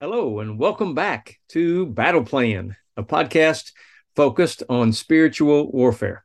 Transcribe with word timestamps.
Hello, 0.00 0.40
and 0.40 0.58
welcome 0.58 0.92
back 0.92 1.38
to 1.50 1.86
Battle 1.86 2.24
Plan, 2.24 2.76
a 2.96 3.04
podcast 3.04 3.70
focused 4.16 4.64
on 4.68 4.92
spiritual 4.92 5.70
warfare. 5.70 6.24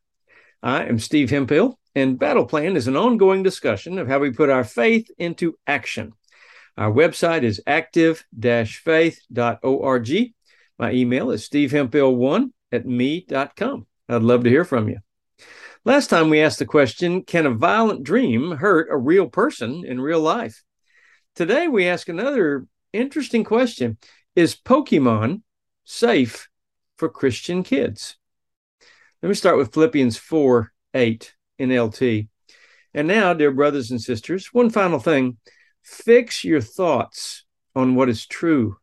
I 0.64 0.86
am 0.86 0.98
Steve 0.98 1.30
Hemphill, 1.30 1.80
and 1.94 2.18
Battle 2.18 2.46
Plan 2.46 2.76
is 2.76 2.88
an 2.88 2.98
ongoing 2.98 3.44
discussion 3.44 4.00
of 4.00 4.08
how 4.08 4.18
we 4.18 4.32
put 4.32 4.50
our 4.50 4.64
faith 4.64 5.12
into 5.20 5.56
action. 5.68 6.14
Our 6.78 6.92
website 6.92 7.44
is 7.44 7.62
active 7.68 8.26
faith.org. 8.36 10.10
My 10.80 10.92
email 10.92 11.30
is 11.30 11.48
stevehemphill1 11.48 12.52
at 12.72 12.88
me.com. 12.88 13.86
I'd 14.10 14.24
love 14.24 14.46
to 14.46 14.50
hear 14.50 14.66
from 14.66 14.90
you. 14.90 14.98
Last 15.86 16.08
time 16.10 16.32
we 16.32 16.42
asked 16.42 16.60
the 16.60 16.66
question 16.66 17.24
Can 17.24 17.46
a 17.46 17.52
violent 17.52 18.04
dream 18.04 18.52
hurt 18.52 18.90
a 18.90 18.98
real 18.98 19.28
person 19.28 19.86
in 19.86 20.02
real 20.02 20.22
life? 20.22 20.64
Today 21.36 21.68
we 21.68 21.88
ask 21.88 22.10
another 22.10 22.66
interesting 22.94 23.44
question 23.44 23.98
Is 24.36 24.56
Pokemon 24.56 25.42
safe 25.84 26.50
for 26.98 27.10
Christian 27.10 27.64
kids? 27.64 28.18
Let 29.22 29.30
me 29.30 29.36
start 29.36 29.58
with 29.58 29.74
Philippians 29.74 30.18
4 30.18 30.72
8 30.94 31.36
NLT. 31.60 32.28
And 32.94 33.08
now, 33.08 33.34
dear 33.34 33.52
brothers 33.52 33.92
and 33.92 34.02
sisters, 34.02 34.48
one 34.54 34.70
final 34.70 35.00
thing 35.00 35.38
fix 35.84 36.44
your 36.44 36.62
thoughts 36.62 37.46
on 37.76 37.96
what 37.96 38.10
is 38.10 38.26
true 38.26 38.78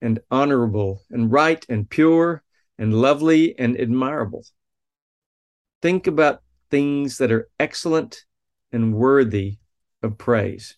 and 0.00 0.20
honorable 0.30 1.02
and 1.10 1.30
right 1.30 1.64
and 1.68 1.88
pure 1.88 2.42
and 2.78 2.92
lovely 2.92 3.58
and 3.58 3.78
admirable. 3.80 4.44
Think 5.80 6.06
about 6.06 6.42
things 6.70 7.18
that 7.18 7.30
are 7.30 7.48
excellent 7.58 8.24
and 8.72 8.94
worthy 8.94 9.58
of 10.02 10.18
praise. 10.18 10.76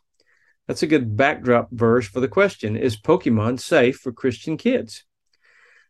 That's 0.67 0.83
a 0.83 0.89
good 0.89 1.17
backdrop 1.17 1.71
verse 1.71 2.07
for 2.07 2.21
the 2.21 2.29
question 2.29 2.77
Is 2.77 2.97
Pokemon 2.97 3.61
safe 3.61 3.97
for 3.97 4.13
Christian 4.13 4.57
kids? 4.57 5.05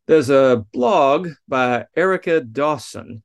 There's 0.07 0.30
a 0.30 0.65
blog 0.73 1.31
by 1.48 1.87
Erica 1.97 2.41
Dawson 2.41 3.23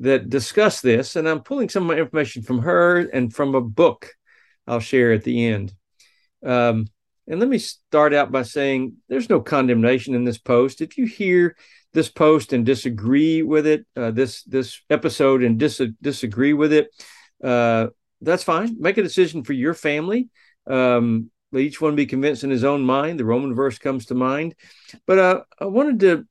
that 0.00 0.28
discuss 0.28 0.80
this, 0.80 1.16
and 1.16 1.28
I'm 1.28 1.40
pulling 1.40 1.68
some 1.68 1.84
of 1.84 1.88
my 1.88 2.00
information 2.00 2.42
from 2.42 2.60
her 2.60 2.98
and 2.98 3.32
from 3.32 3.54
a 3.54 3.60
book 3.60 4.12
I'll 4.66 4.80
share 4.80 5.12
at 5.12 5.24
the 5.24 5.46
end. 5.46 5.72
Um, 6.44 6.86
and 7.26 7.38
let 7.38 7.48
me 7.48 7.58
start 7.58 8.12
out 8.12 8.32
by 8.32 8.42
saying 8.42 8.94
there's 9.08 9.30
no 9.30 9.40
condemnation 9.40 10.14
in 10.14 10.24
this 10.24 10.38
post. 10.38 10.80
If 10.80 10.98
you 10.98 11.06
hear 11.06 11.56
this 11.92 12.08
post 12.08 12.52
and 12.52 12.66
disagree 12.66 13.42
with 13.42 13.66
it, 13.66 13.86
uh, 13.96 14.10
this 14.10 14.42
this 14.44 14.80
episode 14.90 15.42
and 15.42 15.58
dis- 15.58 15.82
disagree 16.02 16.52
with 16.52 16.72
it, 16.72 16.88
uh, 17.42 17.88
that's 18.20 18.42
fine. 18.42 18.76
Make 18.80 18.98
a 18.98 19.02
decision 19.02 19.44
for 19.44 19.52
your 19.52 19.74
family. 19.74 20.28
Um, 20.70 21.30
let 21.52 21.62
each 21.62 21.80
one 21.80 21.96
be 21.96 22.06
convinced 22.06 22.44
in 22.44 22.50
his 22.50 22.64
own 22.64 22.82
mind. 22.82 23.18
The 23.18 23.24
Roman 23.24 23.54
verse 23.54 23.78
comes 23.78 24.06
to 24.06 24.14
mind. 24.14 24.54
But 25.06 25.18
uh, 25.18 25.40
I 25.58 25.64
wanted 25.66 26.00
to 26.00 26.26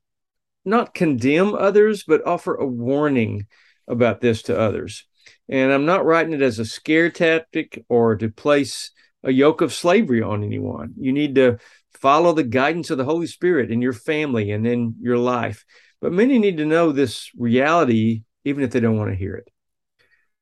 not 0.64 0.94
condemn 0.94 1.54
others, 1.54 2.04
but 2.04 2.26
offer 2.26 2.54
a 2.54 2.66
warning 2.66 3.46
about 3.86 4.20
this 4.20 4.42
to 4.42 4.58
others. 4.58 5.06
And 5.48 5.72
I'm 5.72 5.84
not 5.84 6.04
writing 6.04 6.32
it 6.32 6.42
as 6.42 6.58
a 6.58 6.64
scare 6.64 7.10
tactic 7.10 7.84
or 7.88 8.16
to 8.16 8.30
place 8.30 8.92
a 9.22 9.32
yoke 9.32 9.60
of 9.60 9.74
slavery 9.74 10.22
on 10.22 10.42
anyone. 10.42 10.94
You 10.96 11.12
need 11.12 11.34
to 11.34 11.58
follow 11.94 12.32
the 12.32 12.44
guidance 12.44 12.90
of 12.90 12.98
the 12.98 13.04
Holy 13.04 13.26
Spirit 13.26 13.70
in 13.70 13.82
your 13.82 13.92
family 13.92 14.50
and 14.52 14.66
in 14.66 14.94
your 15.00 15.18
life. 15.18 15.64
But 16.00 16.12
many 16.12 16.38
need 16.38 16.56
to 16.58 16.64
know 16.64 16.92
this 16.92 17.30
reality, 17.36 18.22
even 18.44 18.64
if 18.64 18.70
they 18.70 18.80
don't 18.80 18.96
want 18.96 19.10
to 19.10 19.16
hear 19.16 19.34
it. 19.34 19.48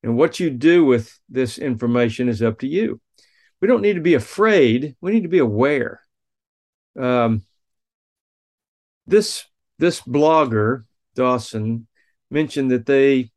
And 0.04 0.16
what 0.16 0.38
you 0.38 0.50
do 0.50 0.84
with 0.84 1.18
this 1.28 1.58
information 1.58 2.28
is 2.28 2.42
up 2.42 2.60
to 2.60 2.68
you 2.68 3.00
we 3.60 3.68
don't 3.68 3.82
need 3.82 3.94
to 3.94 4.00
be 4.00 4.14
afraid. 4.14 4.96
We 5.00 5.12
need 5.12 5.22
to 5.22 5.28
be 5.28 5.38
aware. 5.38 6.00
Um, 6.98 7.42
this 9.06 9.44
this 9.78 10.00
blogger 10.00 10.84
Dawson 11.14 11.86
mentioned 12.30 12.70
that 12.70 12.86
they 12.86 13.30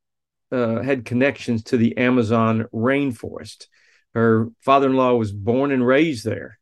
uh, 0.52 0.81
had 0.81 1.05
connections 1.05 1.64
to 1.64 1.77
the 1.77 1.98
Amazon 1.98 2.65
rainforest. 2.73 3.67
Her 4.14 4.49
father-in-law 4.61 5.15
was 5.15 5.32
born 5.32 5.71
and 5.71 5.86
raised 5.86 6.26
there, 6.26 6.59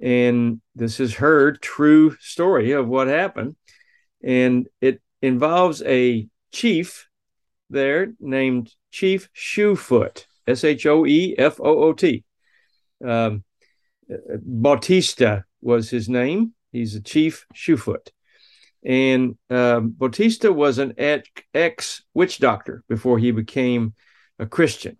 and 0.00 0.60
this 0.74 1.00
is 1.00 1.14
her 1.16 1.52
true 1.52 2.16
story 2.20 2.72
of 2.72 2.86
what 2.86 3.08
happened. 3.08 3.56
And 4.22 4.68
it 4.80 5.02
involves 5.20 5.82
a 5.82 6.28
chief 6.52 7.08
there 7.68 8.12
named 8.20 8.72
Chief 8.90 9.28
Shoefoot, 9.34 10.26
S 10.46 10.62
H 10.62 10.86
O 10.86 11.04
E 11.04 11.34
F 11.36 11.58
O 11.60 11.84
O 11.84 11.92
T 11.92 12.24
um, 13.04 13.44
Bautista 14.42 15.44
was 15.60 15.90
his 15.90 16.08
name. 16.08 16.52
He's 16.72 16.94
a 16.94 17.00
chief 17.00 17.46
shoefoot. 17.54 18.10
And 18.84 19.38
um, 19.48 19.90
Bautista 19.90 20.52
was 20.52 20.78
an 20.78 20.94
ex 20.98 22.02
witch 22.12 22.38
doctor 22.38 22.84
before 22.88 23.18
he 23.18 23.30
became 23.30 23.94
a 24.38 24.46
Christian. 24.46 24.98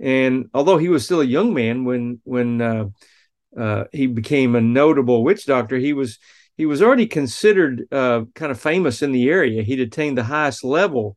And 0.00 0.46
although 0.52 0.78
he 0.78 0.88
was 0.88 1.04
still 1.04 1.20
a 1.20 1.26
young 1.26 1.54
man 1.54 1.84
when 1.84 2.20
when 2.24 2.60
uh, 2.60 2.86
uh, 3.56 3.84
he 3.92 4.08
became 4.08 4.56
a 4.56 4.60
notable 4.60 5.22
witch 5.22 5.46
doctor, 5.46 5.76
he 5.76 5.92
was 5.92 6.18
he 6.56 6.66
was 6.66 6.82
already 6.82 7.06
considered 7.06 7.86
uh, 7.92 8.24
kind 8.34 8.50
of 8.50 8.60
famous 8.60 9.02
in 9.02 9.12
the 9.12 9.28
area. 9.28 9.62
He'd 9.62 9.80
attained 9.80 10.18
the 10.18 10.24
highest 10.24 10.64
level 10.64 11.16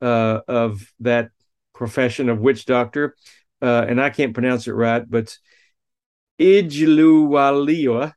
uh, 0.00 0.40
of 0.48 0.92
that 1.00 1.30
profession 1.74 2.28
of 2.28 2.40
witch 2.40 2.66
doctor, 2.66 3.16
uh, 3.60 3.84
and 3.88 4.00
I 4.00 4.10
can't 4.10 4.34
pronounce 4.34 4.66
it 4.68 4.72
right, 4.72 5.08
but 5.08 5.36
Ijluwaliwa, 6.38 8.12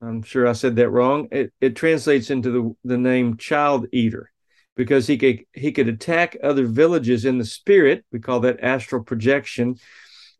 I'm 0.00 0.22
sure 0.22 0.46
I 0.46 0.52
said 0.52 0.76
that 0.76 0.90
wrong. 0.90 1.28
It, 1.30 1.52
it 1.60 1.76
translates 1.76 2.30
into 2.30 2.50
the, 2.50 2.76
the 2.84 2.98
name 2.98 3.36
child 3.36 3.86
eater 3.92 4.30
because 4.76 5.06
he 5.06 5.18
could 5.18 5.40
he 5.52 5.72
could 5.72 5.88
attack 5.88 6.36
other 6.42 6.66
villages 6.66 7.24
in 7.24 7.38
the 7.38 7.44
spirit. 7.44 8.04
We 8.12 8.20
call 8.20 8.40
that 8.40 8.62
astral 8.62 9.02
projection 9.02 9.76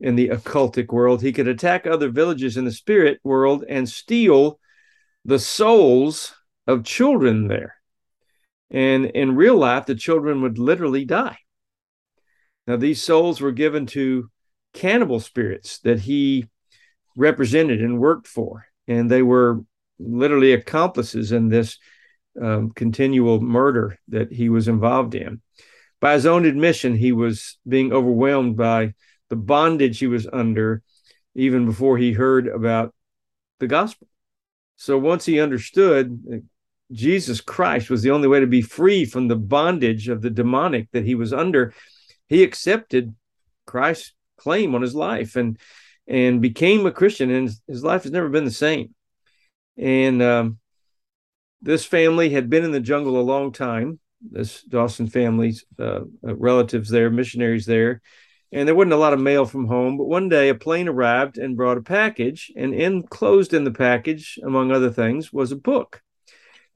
in 0.01 0.15
the 0.15 0.29
occultic 0.29 0.93
world. 0.93 1.21
He 1.21 1.33
could 1.33 1.49
attack 1.49 1.87
other 1.87 2.09
villages 2.09 2.57
in 2.57 2.65
the 2.65 2.73
spirit 2.73 3.19
world 3.25 3.65
and 3.69 3.89
steal 3.89 4.61
the 5.25 5.41
souls 5.41 6.35
of 6.67 6.85
children 6.85 7.49
there. 7.49 7.75
And 8.71 9.07
in 9.07 9.35
real 9.35 9.57
life, 9.57 9.87
the 9.87 9.95
children 9.95 10.43
would 10.43 10.59
literally 10.59 11.05
die. 11.05 11.39
Now, 12.67 12.77
these 12.77 13.03
souls 13.03 13.41
were 13.41 13.53
given 13.53 13.87
to 13.87 14.31
cannibal 14.75 15.21
spirits 15.21 15.79
that 15.81 16.01
he 16.01 16.47
represented 17.17 17.83
and 17.83 17.99
worked 17.99 18.27
for. 18.27 18.67
And 18.87 19.11
they 19.11 19.23
were 19.23 19.65
literally 19.99 20.53
accomplices 20.53 21.33
in 21.33 21.49
this 21.49 21.79
um, 22.41 22.71
continual 22.71 23.41
murder 23.41 23.99
that 24.09 24.33
he 24.33 24.49
was 24.49 24.69
involved 24.69 25.15
in. 25.15 25.43
By 26.01 26.15
his 26.15 26.27
own 26.27 26.45
admission, 26.45 26.95
he 26.95 27.13
was 27.13 27.59
being 27.67 27.93
overwhelmed 27.93 28.57
by 28.57 28.95
the 29.29 29.37
bondage 29.37 29.99
he 29.99 30.07
was 30.07 30.29
under 30.33 30.83
even 31.35 31.67
before 31.67 31.99
he 31.99 32.13
heard 32.13 32.47
about 32.47 32.95
the 33.59 33.67
gospel. 33.67 34.09
So 34.77 34.97
once 34.97 35.27
he 35.27 35.41
understood 35.41 36.23
that 36.25 36.45
Jesus 36.93 37.41
Christ 37.41 37.91
was 37.91 38.03
the 38.03 38.13
only 38.13 38.29
way 38.29 38.41
to 38.41 38.47
be 38.47 38.63
free 38.63 39.05
from 39.05 39.29
the 39.29 39.37
bondage 39.37 40.09
of 40.09 40.23
the 40.23 40.31
demonic 40.31 40.91
that 40.93 41.05
he 41.05 41.15
was 41.15 41.33
under, 41.33 41.75
he 42.29 42.43
accepted 42.43 43.15
Christ's 43.67 44.13
claim 44.39 44.75
on 44.75 44.83
his 44.83 44.95
life. 44.95 45.37
And 45.37 45.59
and 46.09 46.41
became 46.41 46.87
a 46.87 46.91
Christian, 46.91 47.31
and 47.31 47.51
his 47.69 47.85
life 47.85 48.05
has 48.05 48.13
never 48.13 48.31
been 48.31 48.47
the 48.47 48.51
same. 48.51 48.95
And 49.77 50.23
um, 50.23 50.59
this 51.61 51.85
family 51.85 52.31
had 52.31 52.49
been 52.49 52.65
in 52.65 52.73
the 52.73 52.81
jungle 52.81 53.21
a 53.21 53.23
long 53.23 53.53
time. 53.53 54.01
This 54.21 54.63
Dawson 54.63 55.07
family's 55.07 55.65
uh, 55.79 56.01
relatives 56.23 56.89
there, 56.89 57.11
missionaries 57.11 57.67
there, 57.67 58.01
and 58.51 58.67
there 58.67 58.75
wasn't 58.75 58.95
a 58.95 58.97
lot 58.97 59.13
of 59.13 59.21
mail 59.21 59.45
from 59.45 59.67
home. 59.67 59.99
But 59.99 60.09
one 60.09 60.29
day, 60.29 60.49
a 60.49 60.55
plane 60.55 60.89
arrived 60.89 61.39
and 61.39 61.57
brought 61.57 61.79
a 61.79 61.83
package, 61.83 62.51
and 62.57 62.75
enclosed 62.75 63.53
in 63.53 63.65
the 63.65 63.71
package, 63.71 64.39
among 64.43 64.73
other 64.73 64.91
things, 64.91 65.31
was 65.33 65.53
a 65.53 65.57
book, 65.57 66.03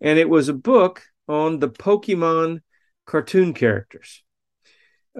and 0.00 0.18
it 0.18 0.28
was 0.28 0.48
a 0.48 0.54
book 0.54 1.02
on 1.26 1.58
the 1.58 1.70
Pokemon 1.70 2.60
cartoon 3.06 3.54
characters. 3.54 4.22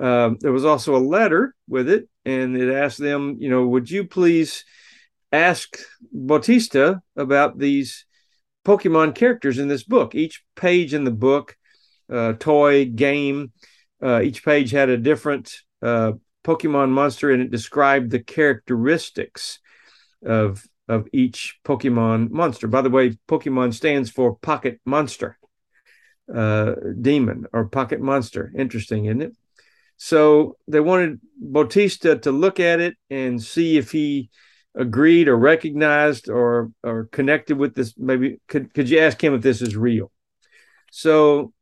Um, 0.01 0.39
there 0.41 0.53
was 0.53 0.65
also 0.65 0.97
a 0.97 0.99
letter 0.99 1.55
with 1.69 1.89
it, 1.89 2.09
and 2.25 2.57
it 2.57 2.73
asked 2.73 2.99
them, 2.99 3.37
you 3.39 3.51
know, 3.51 3.67
would 3.67 3.91
you 3.91 4.05
please 4.05 4.65
ask 5.31 5.77
Bautista 6.13 7.03
about 7.17 7.59
these 7.59 8.07
Pokemon 8.65 9.15
characters 9.15 9.59
in 9.59 9.69
this 9.69 9.85
book? 9.85 10.15
Each 10.15 10.43
page 10.57 10.95
in 10.95 11.05
the 11.05 11.11
book, 11.11 11.57
uh, 12.11 12.35
toy, 12.35 12.87
game, 12.87 13.53
uh, 14.03 14.21
each 14.23 14.45
page 14.45 14.71
had 14.71 14.89
a 14.89 14.97
different 14.97 15.55
uh, 15.83 16.13
Pokemon 16.45 16.91
monster, 16.91 17.31
and 17.31 17.43
it 17.43 17.51
described 17.51 18.11
the 18.11 18.23
characteristics 18.23 19.61
of 20.25 20.65
of 20.89 21.07
each 21.13 21.59
Pokemon 21.65 22.31
monster. 22.31 22.67
By 22.67 22.83
the 22.83 22.91
way, 22.91 23.17
Pokemon 23.29 23.73
stands 23.73 24.11
for 24.11 24.35
Pocket 24.37 24.81
Monster, 24.85 25.39
uh, 26.33 26.75
Demon 27.01 27.47
or 27.53 27.67
Pocket 27.67 28.01
Monster. 28.01 28.53
Interesting, 28.57 29.07
isn't 29.07 29.23
it? 29.23 29.37
So 29.97 30.57
they 30.67 30.81
wanted 30.81 31.21
Bautista 31.39 32.19
to 32.19 32.33
look 32.33 32.61
at 32.61 32.81
it 32.81 32.97
and 33.11 33.43
see 33.43 33.77
if 33.77 33.93
he 33.93 34.31
agreed 34.75 35.29
or 35.29 35.37
recognized 35.37 36.29
or 36.29 36.71
or 36.83 37.05
connected 37.13 37.57
with 37.57 37.75
this. 37.75 37.95
Maybe 37.97 38.41
could 38.49 38.73
could 38.75 38.89
you 38.89 39.01
ask 39.01 39.23
him 39.23 39.35
if 39.35 39.43
this 39.43 39.63
is 39.63 39.77
real? 39.77 40.11
So 40.91 41.53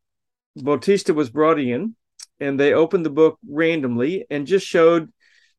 bautista 0.56 1.14
was 1.14 1.30
brought 1.30 1.60
in 1.60 1.94
and 2.38 2.58
they 2.58 2.72
opened 2.72 3.06
the 3.06 3.10
book 3.10 3.38
randomly 3.48 4.26
and 4.30 4.46
just 4.46 4.66
showed 4.66 5.12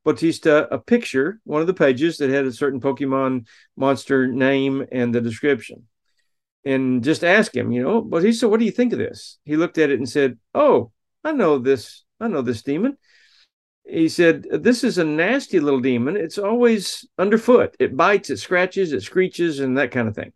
bautista 0.04 0.68
a 0.74 0.80
picture 0.80 1.40
one 1.44 1.62
of 1.62 1.68
the 1.68 1.74
pages 1.74 2.18
that 2.18 2.30
had 2.30 2.46
a 2.46 2.52
certain 2.52 2.82
pokemon 2.82 3.46
monster 3.78 4.28
name 4.28 4.86
and 4.92 5.14
the 5.14 5.22
description 5.22 5.84
and 6.66 7.04
just 7.04 7.24
ask 7.24 7.56
him 7.56 7.72
you 7.72 7.82
know 7.82 8.02
bautista 8.02 8.50
what 8.50 8.60
do 8.60 8.66
you 8.66 8.72
think 8.72 8.94
of 8.94 9.00
this? 9.00 9.38
He 9.46 9.56
looked 9.56 9.78
at 9.78 9.90
it 9.92 10.00
and 10.00 10.10
said 10.10 10.38
oh 10.56 10.92
i 11.24 11.32
know 11.32 11.58
this 11.58 12.04
i 12.22 12.28
know 12.28 12.42
this 12.42 12.62
demon 12.62 12.98
he 13.92 14.10
said, 14.10 14.48
This 14.52 14.84
is 14.84 14.98
a 14.98 15.04
nasty 15.04 15.60
little 15.60 15.80
demon. 15.80 16.16
It's 16.16 16.38
always 16.38 17.06
underfoot. 17.18 17.76
It 17.80 17.98
bites, 17.98 18.30
it 18.30 18.38
scratches, 18.38 18.94
it 18.94 19.02
screeches, 19.02 19.60
and 19.60 19.78
that 19.78 19.92
kind 19.92 20.08
of 20.08 20.16
thing. 20.16 20.32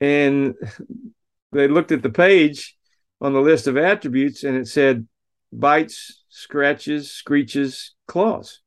And 0.00 0.54
they 1.52 1.68
looked 1.68 1.92
at 1.92 2.02
the 2.02 2.10
page 2.10 2.76
on 3.20 3.32
the 3.32 3.40
list 3.40 3.66
of 3.66 3.76
attributes 3.76 4.44
and 4.44 4.56
it 4.56 4.68
said 4.68 5.06
bites, 5.52 6.24
scratches, 6.28 7.10
screeches, 7.10 7.94
claws. 8.06 8.60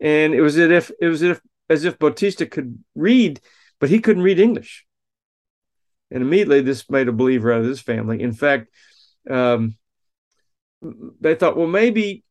And 0.00 0.34
it 0.34 0.40
was 0.40 0.58
as 0.58 0.70
if 0.70 0.90
it 1.00 1.06
was 1.06 1.22
as 1.22 1.30
if, 1.30 1.40
as 1.68 1.84
if 1.84 1.98
Bautista 1.98 2.46
could 2.46 2.82
read, 2.94 3.40
but 3.78 3.88
he 3.88 4.00
couldn't 4.00 4.22
read 4.22 4.40
English. 4.40 4.84
And 6.10 6.22
immediately 6.22 6.60
this 6.60 6.88
made 6.90 7.08
a 7.08 7.12
believer 7.12 7.52
out 7.52 7.60
of 7.60 7.66
this 7.66 7.80
family. 7.80 8.20
In 8.20 8.32
fact, 8.32 8.68
um, 9.30 9.76
they 11.20 11.34
thought, 11.34 11.56
well, 11.56 11.66
maybe 11.66 12.24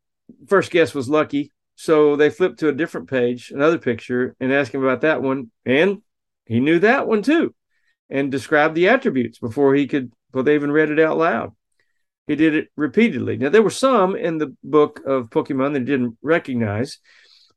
first 0.47 0.71
guess 0.71 0.93
was 0.93 1.09
lucky. 1.09 1.51
So 1.75 2.15
they 2.15 2.29
flipped 2.29 2.59
to 2.59 2.67
a 2.67 2.73
different 2.73 3.09
page, 3.09 3.51
another 3.51 3.77
picture, 3.77 4.35
and 4.39 4.53
asked 4.53 4.73
him 4.73 4.83
about 4.83 5.01
that 5.01 5.21
one. 5.21 5.51
And 5.65 6.01
he 6.45 6.59
knew 6.59 6.79
that 6.79 7.07
one 7.07 7.23
too 7.23 7.55
and 8.09 8.29
described 8.29 8.75
the 8.75 8.89
attributes 8.89 9.39
before 9.39 9.73
he 9.73 9.87
could, 9.87 10.11
before 10.31 10.43
they 10.43 10.55
even 10.55 10.71
read 10.71 10.91
it 10.91 10.99
out 10.99 11.17
loud. 11.17 11.53
He 12.27 12.35
did 12.35 12.53
it 12.55 12.67
repeatedly. 12.75 13.37
Now, 13.37 13.49
there 13.49 13.63
were 13.63 13.69
some 13.69 14.15
in 14.15 14.37
the 14.37 14.55
book 14.63 15.01
of 15.05 15.29
Pokemon 15.29 15.73
that 15.73 15.79
he 15.79 15.85
didn't 15.85 16.17
recognize, 16.21 16.99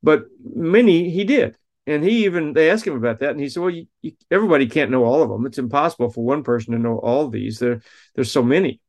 but 0.03 0.25
many 0.43 1.11
he 1.11 1.25
did. 1.25 1.57
And 1.87 2.03
he 2.03 2.25
even, 2.25 2.55
they 2.55 2.71
asked 2.71 2.87
him 2.87 2.97
about 2.97 3.19
that. 3.19 3.33
And 3.33 3.41
he 3.41 3.49
said, 3.49 3.61
well, 3.61 3.71
you, 3.71 3.87
you, 4.01 4.13
everybody 4.31 4.67
can't 4.67 4.91
know 4.91 5.05
all 5.05 5.23
of 5.23 5.29
them. 5.29 5.45
It's 5.45 5.59
impossible 5.59 6.11
for 6.11 6.25
one 6.25 6.43
person 6.43 6.73
to 6.73 6.79
know 6.79 6.99
all 6.99 7.29
these. 7.29 7.59
There, 7.59 7.83
there's 8.15 8.33
so 8.33 8.43
many. 8.43 8.81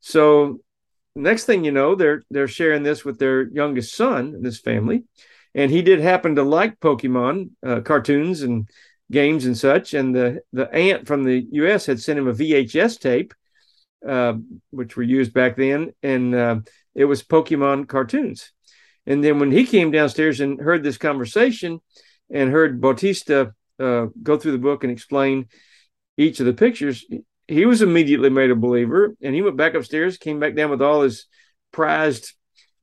So 0.00 0.60
next 1.16 1.44
thing 1.44 1.64
you 1.64 1.72
know, 1.72 1.94
they're 1.94 2.22
they're 2.30 2.48
sharing 2.48 2.82
this 2.82 3.04
with 3.04 3.18
their 3.18 3.48
youngest 3.48 3.94
son 3.94 4.34
in 4.34 4.42
this 4.42 4.60
family, 4.60 5.04
and 5.54 5.70
he 5.70 5.82
did 5.82 6.00
happen 6.00 6.36
to 6.36 6.42
like 6.42 6.78
Pokemon 6.80 7.50
uh, 7.66 7.80
cartoons 7.80 8.42
and 8.42 8.68
games 9.10 9.46
and 9.46 9.56
such. 9.56 9.94
And 9.94 10.14
the 10.14 10.40
the 10.52 10.72
aunt 10.72 11.06
from 11.06 11.24
the 11.24 11.46
U.S. 11.52 11.86
had 11.86 12.00
sent 12.00 12.18
him 12.18 12.28
a 12.28 12.34
VHS 12.34 13.00
tape, 13.00 13.34
uh, 14.06 14.34
which 14.70 14.96
were 14.96 15.02
used 15.02 15.32
back 15.32 15.56
then, 15.56 15.92
and 16.02 16.34
uh, 16.34 16.60
it 16.94 17.06
was 17.06 17.22
Pokemon 17.22 17.88
cartoons. 17.88 18.52
And 19.06 19.22
then 19.22 19.38
when 19.38 19.52
he 19.52 19.66
came 19.66 19.90
downstairs 19.90 20.40
and 20.40 20.60
heard 20.60 20.82
this 20.82 20.98
conversation, 20.98 21.80
and 22.30 22.50
heard 22.50 22.80
Bautista 22.80 23.54
uh, 23.78 24.06
go 24.22 24.36
through 24.36 24.52
the 24.52 24.58
book 24.58 24.84
and 24.84 24.92
explain 24.92 25.48
each 26.16 26.40
of 26.40 26.46
the 26.46 26.52
pictures, 26.52 27.04
he 27.48 27.64
was 27.66 27.82
immediately 27.82 28.30
made 28.30 28.50
a 28.50 28.56
believer 28.56 29.14
and 29.22 29.34
he 29.34 29.42
went 29.42 29.56
back 29.56 29.74
upstairs 29.74 30.18
came 30.18 30.40
back 30.40 30.54
down 30.54 30.70
with 30.70 30.82
all 30.82 31.02
his 31.02 31.26
prized 31.72 32.34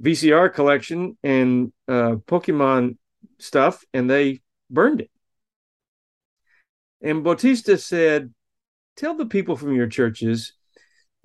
vcr 0.01 0.53
collection 0.53 1.17
and 1.23 1.71
uh, 1.87 2.15
pokemon 2.27 2.97
stuff 3.39 3.83
and 3.93 4.09
they 4.09 4.41
burned 4.69 5.01
it. 5.01 5.11
And 7.01 7.23
bautista 7.23 7.77
said 7.77 8.33
tell 8.95 9.15
the 9.15 9.25
people 9.25 9.55
from 9.55 9.75
your 9.75 9.87
churches 9.87 10.53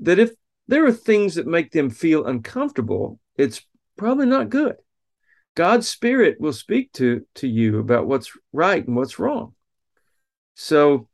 that 0.01 0.19
if 0.19 0.33
there 0.67 0.85
are 0.87 0.93
things 0.93 1.37
that 1.37 1.47
make 1.47 1.71
them 1.73 1.91
feel 1.91 2.27
uncomfortable 2.27 3.21
it's 3.37 3.65
probably 3.97 4.27
not 4.27 4.49
good. 4.49 4.77
God's 5.55 5.89
spirit 5.89 6.41
will 6.41 6.53
speak 6.53 6.93
to 6.95 7.27
to 7.37 7.49
you 7.49 7.79
about 7.79 8.07
what's 8.07 8.33
right 8.53 8.85
and 8.87 8.97
what's 8.97 9.19
wrong. 9.19 9.55
So 10.55 11.09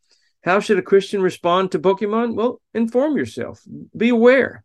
how 0.44 0.60
should 0.60 0.78
a 0.78 0.82
Christian 0.82 1.22
respond 1.22 1.72
to 1.72 1.78
Pokemon? 1.78 2.34
Well, 2.34 2.60
inform 2.74 3.16
yourself, 3.16 3.62
be 3.96 4.10
aware, 4.10 4.62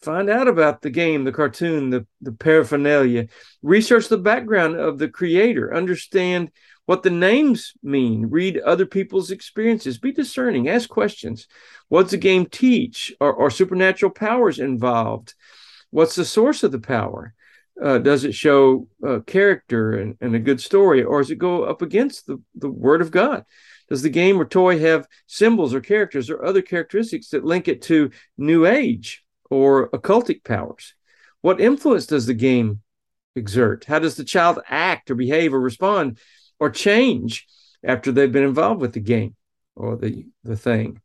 find 0.00 0.30
out 0.30 0.46
about 0.46 0.82
the 0.82 0.90
game, 0.90 1.24
the 1.24 1.32
cartoon, 1.32 1.90
the, 1.90 2.06
the 2.20 2.32
paraphernalia, 2.32 3.26
research 3.62 4.08
the 4.08 4.18
background 4.18 4.76
of 4.76 4.98
the 4.98 5.08
creator, 5.08 5.74
understand 5.74 6.50
what 6.84 7.02
the 7.02 7.10
names 7.10 7.72
mean, 7.82 8.26
read 8.26 8.58
other 8.58 8.86
people's 8.86 9.32
experiences, 9.32 9.98
be 9.98 10.12
discerning, 10.12 10.68
ask 10.68 10.88
questions. 10.88 11.48
What's 11.88 12.12
the 12.12 12.16
game 12.16 12.46
teach? 12.46 13.12
Are, 13.20 13.36
are 13.36 13.50
supernatural 13.50 14.12
powers 14.12 14.60
involved? 14.60 15.34
What's 15.90 16.14
the 16.14 16.24
source 16.24 16.62
of 16.62 16.70
the 16.70 16.78
power? 16.78 17.34
Uh, 17.82 17.98
does 17.98 18.24
it 18.24 18.34
show 18.34 18.86
uh, 19.06 19.18
character 19.26 19.92
and, 19.92 20.16
and, 20.20 20.34
a 20.34 20.38
good 20.38 20.60
story, 20.60 21.02
or 21.02 21.20
does 21.20 21.30
it 21.30 21.36
go 21.36 21.64
up 21.64 21.82
against 21.82 22.26
the, 22.26 22.40
the 22.54 22.70
Word 22.70 23.02
of 23.02 23.10
God? 23.10 23.44
Does 23.88 24.02
the 24.02 24.10
game 24.10 24.40
or 24.40 24.44
toy 24.44 24.78
have 24.80 25.06
symbols 25.26 25.74
or 25.74 25.80
characters 25.80 26.28
or 26.30 26.44
other 26.44 26.62
characteristics 26.62 27.28
that 27.28 27.44
link 27.44 27.68
it 27.68 27.82
to 27.82 28.10
New 28.36 28.66
Age 28.66 29.24
or 29.50 29.90
occultic 29.90 30.44
powers? 30.44 30.94
What 31.40 31.60
influence 31.60 32.06
does 32.06 32.26
the 32.26 32.34
game 32.34 32.80
exert? 33.36 33.84
How 33.84 33.98
does 33.98 34.16
the 34.16 34.24
child 34.24 34.58
act 34.68 35.10
or 35.10 35.14
behave 35.14 35.54
or 35.54 35.60
respond 35.60 36.18
or 36.58 36.70
change 36.70 37.46
after 37.84 38.10
they've 38.10 38.32
been 38.32 38.42
involved 38.42 38.80
with 38.80 38.92
the 38.92 39.00
game 39.00 39.36
or 39.76 39.96
the, 39.96 40.26
the 40.42 40.56
thing? 40.56 41.00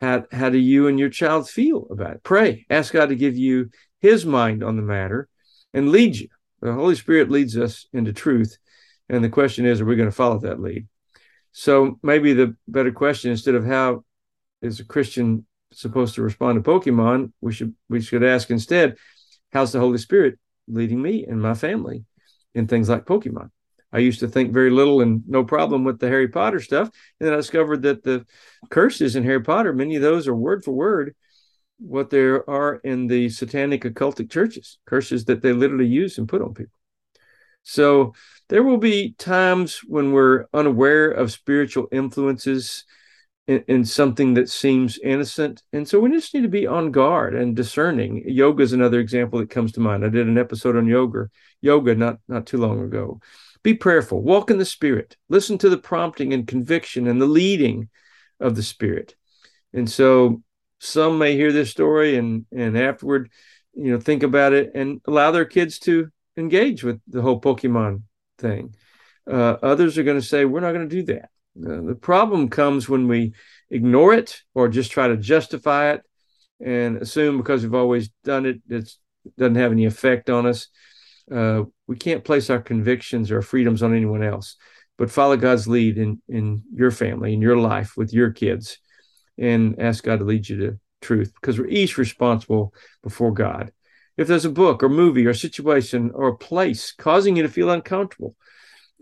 How, 0.00 0.24
how 0.32 0.48
do 0.50 0.58
you 0.58 0.88
and 0.88 0.98
your 0.98 1.10
child 1.10 1.48
feel 1.48 1.86
about 1.90 2.14
it? 2.14 2.22
Pray. 2.22 2.66
Ask 2.70 2.92
God 2.92 3.10
to 3.10 3.16
give 3.16 3.36
you 3.36 3.70
his 4.00 4.24
mind 4.24 4.64
on 4.64 4.76
the 4.76 4.82
matter 4.82 5.28
and 5.72 5.92
lead 5.92 6.16
you. 6.16 6.28
The 6.60 6.72
Holy 6.72 6.94
Spirit 6.94 7.30
leads 7.30 7.56
us 7.56 7.86
into 7.92 8.12
truth. 8.12 8.58
And 9.08 9.22
the 9.22 9.28
question 9.28 9.66
is, 9.66 9.80
are 9.80 9.84
we 9.84 9.96
going 9.96 10.08
to 10.08 10.14
follow 10.14 10.38
that 10.40 10.60
lead? 10.60 10.86
So 11.52 11.98
maybe 12.02 12.32
the 12.32 12.56
better 12.68 12.92
question, 12.92 13.30
instead 13.30 13.54
of 13.54 13.64
how 13.64 14.04
is 14.62 14.80
a 14.80 14.84
Christian 14.84 15.46
supposed 15.72 16.14
to 16.14 16.22
respond 16.22 16.62
to 16.62 16.70
Pokemon, 16.70 17.32
we 17.40 17.52
should 17.52 17.74
we 17.88 18.00
should 18.00 18.22
ask 18.24 18.50
instead, 18.50 18.96
how's 19.52 19.72
the 19.72 19.80
Holy 19.80 19.98
Spirit 19.98 20.38
leading 20.68 21.02
me 21.02 21.24
and 21.24 21.40
my 21.40 21.54
family 21.54 22.04
in 22.54 22.66
things 22.66 22.88
like 22.88 23.04
Pokemon? 23.04 23.50
I 23.92 23.98
used 23.98 24.20
to 24.20 24.28
think 24.28 24.52
very 24.52 24.70
little 24.70 25.00
and 25.00 25.22
no 25.26 25.44
problem 25.44 25.82
with 25.82 25.98
the 25.98 26.08
Harry 26.08 26.28
Potter 26.28 26.60
stuff. 26.60 26.90
And 27.18 27.26
then 27.26 27.32
I 27.32 27.36
discovered 27.36 27.82
that 27.82 28.04
the 28.04 28.24
curses 28.70 29.16
in 29.16 29.24
Harry 29.24 29.42
Potter, 29.42 29.72
many 29.72 29.96
of 29.96 30.02
those 30.02 30.28
are 30.28 30.34
word 30.34 30.64
for 30.64 30.72
word 30.72 31.14
what 31.78 32.10
there 32.10 32.48
are 32.48 32.76
in 32.76 33.06
the 33.06 33.30
satanic 33.30 33.82
occultic 33.82 34.30
churches, 34.30 34.78
curses 34.86 35.24
that 35.24 35.42
they 35.42 35.52
literally 35.52 35.86
use 35.86 36.18
and 36.18 36.28
put 36.28 36.42
on 36.42 36.54
people. 36.54 36.72
So 37.62 38.14
there 38.48 38.62
will 38.62 38.78
be 38.78 39.12
times 39.12 39.80
when 39.86 40.12
we're 40.12 40.46
unaware 40.52 41.10
of 41.10 41.32
spiritual 41.32 41.88
influences 41.92 42.84
in, 43.46 43.64
in, 43.68 43.84
something 43.84 44.34
that 44.34 44.48
seems 44.48 44.98
innocent. 44.98 45.62
And 45.72 45.88
so 45.88 45.98
we 45.98 46.10
just 46.10 46.34
need 46.34 46.42
to 46.42 46.48
be 46.48 46.66
on 46.66 46.90
guard 46.90 47.34
and 47.34 47.56
discerning. 47.56 48.22
Yoga 48.26 48.62
is 48.62 48.72
another 48.72 49.00
example 49.00 49.38
that 49.38 49.50
comes 49.50 49.72
to 49.72 49.80
mind. 49.80 50.04
I 50.04 50.08
did 50.08 50.26
an 50.26 50.38
episode 50.38 50.76
on 50.76 50.86
yoga, 50.86 51.28
yoga 51.60 51.94
not, 51.94 52.18
not 52.28 52.46
too 52.46 52.58
long 52.58 52.80
ago. 52.82 53.20
Be 53.62 53.74
prayerful, 53.74 54.22
walk 54.22 54.50
in 54.50 54.58
the 54.58 54.64
spirit, 54.64 55.16
listen 55.28 55.58
to 55.58 55.68
the 55.68 55.78
prompting 55.78 56.32
and 56.32 56.46
conviction 56.46 57.06
and 57.06 57.20
the 57.20 57.26
leading 57.26 57.88
of 58.40 58.56
the 58.56 58.62
spirit. 58.62 59.14
And 59.72 59.88
so 59.88 60.42
some 60.78 61.18
may 61.18 61.36
hear 61.36 61.52
this 61.52 61.70
story 61.70 62.16
and 62.16 62.46
and 62.50 62.76
afterward, 62.76 63.30
you 63.74 63.92
know, 63.92 64.00
think 64.00 64.22
about 64.22 64.52
it 64.52 64.72
and 64.74 65.00
allow 65.06 65.30
their 65.30 65.44
kids 65.44 65.78
to 65.80 66.10
engage 66.36 66.84
with 66.84 67.00
the 67.06 67.22
whole 67.22 67.40
Pokemon 67.40 68.02
thing. 68.38 68.74
Uh, 69.30 69.56
others 69.62 69.98
are 69.98 70.02
going 70.02 70.20
to 70.20 70.26
say, 70.26 70.44
we're 70.44 70.60
not 70.60 70.72
going 70.72 70.88
to 70.88 70.96
do 70.96 71.02
that. 71.04 71.30
Uh, 71.58 71.82
the 71.82 71.98
problem 72.00 72.48
comes 72.48 72.88
when 72.88 73.08
we 73.08 73.32
ignore 73.70 74.14
it 74.14 74.42
or 74.54 74.68
just 74.68 74.90
try 74.90 75.08
to 75.08 75.16
justify 75.16 75.92
it 75.92 76.02
and 76.60 76.98
assume 76.98 77.36
because 77.36 77.62
we've 77.62 77.74
always 77.74 78.10
done 78.24 78.46
it, 78.46 78.60
it 78.68 78.90
doesn't 79.38 79.56
have 79.56 79.72
any 79.72 79.86
effect 79.86 80.30
on 80.30 80.46
us. 80.46 80.68
Uh, 81.30 81.64
we 81.86 81.96
can't 81.96 82.24
place 82.24 82.50
our 82.50 82.60
convictions 82.60 83.30
or 83.30 83.42
freedoms 83.42 83.82
on 83.82 83.94
anyone 83.94 84.22
else, 84.22 84.56
but 84.98 85.10
follow 85.10 85.36
God's 85.36 85.68
lead 85.68 85.98
in, 85.98 86.20
in 86.28 86.62
your 86.72 86.90
family, 86.90 87.34
in 87.34 87.40
your 87.40 87.56
life, 87.56 87.96
with 87.96 88.12
your 88.12 88.30
kids, 88.30 88.78
and 89.38 89.80
ask 89.80 90.02
God 90.02 90.18
to 90.18 90.24
lead 90.24 90.48
you 90.48 90.56
to 90.58 90.78
truth 91.00 91.32
because 91.40 91.58
we're 91.58 91.68
each 91.68 91.98
responsible 91.98 92.74
before 93.02 93.32
God 93.32 93.72
if 94.20 94.28
there's 94.28 94.44
a 94.44 94.50
book 94.50 94.82
or 94.82 94.90
movie 94.90 95.24
or 95.24 95.32
situation 95.32 96.10
or 96.14 96.28
a 96.28 96.36
place 96.36 96.92
causing 96.92 97.36
you 97.36 97.42
to 97.42 97.48
feel 97.48 97.70
uncomfortable, 97.70 98.36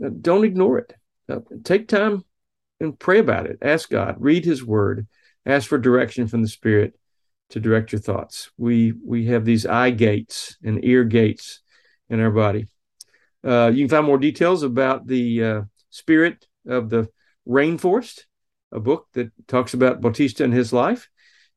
uh, 0.03 0.11
don't 0.21 0.45
ignore 0.45 0.79
it. 0.79 0.95
Uh, 1.29 1.41
take 1.65 1.89
time 1.89 2.25
and 2.79 2.97
pray 2.97 3.19
about 3.19 3.47
it. 3.47 3.59
Ask 3.61 3.91
God, 3.91 4.15
read 4.21 4.45
His 4.45 4.65
Word, 4.65 5.09
ask 5.45 5.69
for 5.69 5.77
direction 5.77 6.29
from 6.29 6.43
the 6.43 6.49
Spirit 6.49 6.95
to 7.51 7.59
direct 7.59 7.91
your 7.91 8.01
thoughts. 8.01 8.53
We 8.57 8.93
we 9.05 9.27
have 9.27 9.45
these 9.45 9.67
eye 9.67 9.91
gates 9.91 10.57
and 10.63 10.85
ear 10.85 11.03
gates 11.03 11.63
in 12.09 12.21
our 12.21 12.31
body. 12.31 12.69
Uh, 13.45 13.73
you 13.75 13.85
can 13.85 13.97
find 13.97 14.07
more 14.07 14.19
details 14.19 14.63
about 14.63 15.09
the 15.09 15.43
uh, 15.43 15.63
spirit 15.91 16.47
of 16.65 16.91
the 16.91 17.09
rainforest, 17.49 18.21
a 18.71 18.79
book 18.79 19.09
that 19.15 19.33
talks 19.49 19.75
about 19.75 20.01
Bautista 20.01 20.45
and 20.45 20.55
his 20.55 20.73
life. 20.73 21.09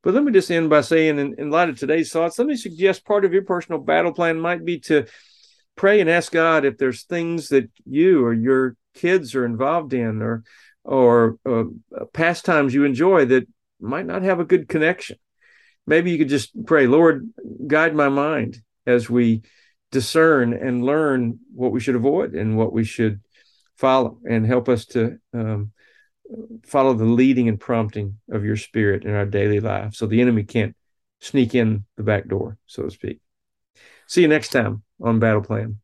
But 0.04 0.14
let 0.14 0.24
me 0.24 0.32
just 0.32 0.50
end 0.50 0.70
by 0.70 0.82
saying, 0.82 1.20
in, 1.20 1.36
in 1.38 1.52
light 1.52 1.70
of 1.70 1.78
today's 1.78 2.12
thoughts, 2.12 2.40
let 2.40 2.48
me 2.48 2.56
suggest 2.56 3.06
part 3.06 3.24
of 3.24 3.34
your 3.34 3.44
personal 3.44 3.80
battle 3.80 4.14
plan 4.14 4.40
might 4.40 4.66
be 4.66 4.80
to 4.82 5.06
pray 5.76 6.02
and 6.02 6.10
ask 6.10 6.32
God 6.32 6.66
if 6.66 6.78
there's 6.78 7.04
things 7.04 7.50
that 7.50 7.70
you 7.86 8.26
or 8.26 8.34
your 8.34 8.76
kids 8.96 9.36
are 9.36 9.46
involved 9.46 9.94
in 9.94 10.22
or 10.22 10.44
or 10.84 11.38
uh, 11.48 11.64
pastimes 12.14 12.74
you 12.74 12.84
enjoy 12.84 13.26
that 13.26 13.48
might 13.80 14.06
not 14.06 14.24
have 14.24 14.40
a 14.40 14.46
good 14.46 14.68
connection. 14.68 15.18
Maybe 15.86 16.12
you 16.12 16.18
could 16.18 16.30
just 16.30 16.52
pray, 16.66 16.88
Lord, 16.88 17.30
guide 17.68 17.96
my 17.96 18.10
mind 18.10 18.62
as 18.88 19.10
we 19.10 19.44
discern 19.92 20.54
and 20.54 20.84
learn 20.84 21.40
what 21.54 21.72
we 21.72 21.80
should 21.80 21.96
avoid 21.96 22.34
and 22.34 22.58
what 22.58 22.74
we 22.74 22.84
should 22.84 23.22
follow, 23.78 24.20
and 24.28 24.46
help 24.46 24.70
us 24.70 24.86
to 24.86 25.18
um, 25.34 25.72
follow 26.66 26.94
the 26.94 27.06
leading 27.06 27.50
and 27.50 27.60
prompting 27.60 28.18
of 28.32 28.46
your 28.46 28.58
spirit 28.58 29.04
in 29.04 29.14
our 29.14 29.26
daily 29.26 29.60
life 29.60 29.94
so 29.96 30.06
the 30.06 30.22
enemy 30.22 30.44
can't 30.44 30.76
sneak 31.20 31.56
in 31.56 31.86
the 31.98 32.04
back 32.04 32.28
door, 32.28 32.58
so 32.66 32.84
to 32.84 32.92
speak. 32.92 33.20
See 34.08 34.22
you 34.22 34.28
next 34.28 34.50
time 34.50 34.84
on 35.02 35.20
Battle 35.20 35.42
Plan. 35.42 35.78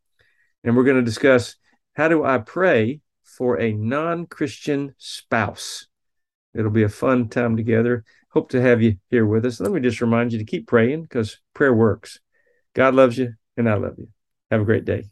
And 0.64 0.76
we're 0.76 0.84
going 0.84 0.98
to 0.98 1.04
discuss 1.04 1.56
how 1.94 2.08
do 2.08 2.24
I 2.24 2.40
pray 2.40 3.02
for 3.24 3.60
a 3.60 3.72
non 3.72 4.26
Christian 4.26 4.96
spouse? 4.98 5.88
It'll 6.54 6.72
be 6.72 6.84
a 6.84 6.90
fun 6.90 7.30
time 7.30 7.56
together. 7.56 8.04
Hope 8.32 8.50
to 8.50 8.62
have 8.62 8.82
you 8.82 8.98
here 9.10 9.26
with 9.26 9.46
us. 9.46 9.60
Let 9.60 9.72
me 9.72 9.80
just 9.80 10.02
remind 10.02 10.34
you 10.34 10.40
to 10.40 10.46
keep 10.46 10.68
praying 10.68 11.04
because 11.04 11.40
prayer 11.54 11.74
works. 11.74 12.20
God 12.74 12.96
loves 12.96 13.18
you, 13.18 13.34
and 13.56 13.70
I 13.70 13.76
love 13.76 13.96
you. 13.98 14.10
Have 14.52 14.62
a 14.62 14.66
great 14.66 14.86
day. 14.86 15.10